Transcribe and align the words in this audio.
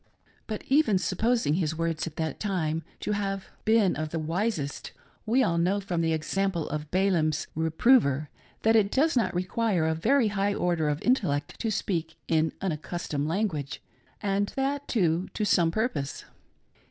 But 0.47 0.63
even 0.67 0.97
supposing 0.97 1.53
his 1.53 1.75
words 1.77 2.07
at 2.07 2.15
that 2.15 2.39
time 2.39 2.83
to 3.01 3.11
have 3.11 3.41
BROTHER 3.41 3.63
BRIGHAM 3.65 3.65
PLAYS 3.67 3.85
THE 3.85 3.91
PROPHET. 3.91 3.91
6^ 3.91 3.93
been 3.93 4.03
of 4.03 4.09
the 4.09 4.27
wisest, 4.31 4.91
we 5.27 5.43
all 5.43 5.57
know 5.59 5.79
from 5.79 6.01
the 6.01 6.11
example 6.13 6.67
of 6.69 6.89
Balaam's 6.89 7.45
reprover, 7.53 8.31
that 8.63 8.75
it 8.75 8.89
does 8.91 9.15
not 9.15 9.35
require 9.35 9.85
a 9.85 9.93
very 9.93 10.29
high 10.29 10.55
order 10.55 10.89
of 10.89 10.99
intellect 11.03 11.59
to 11.59 11.69
speak 11.69 12.15
in 12.27 12.51
unaccustomed 12.61 13.27
language— 13.27 13.79
and 14.23 14.51
that, 14.55 14.87
too, 14.87 15.29
to 15.35 15.45
some 15.45 15.69
purpose. 15.69 16.25